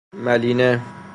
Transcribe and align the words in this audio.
ملینه 0.25 0.81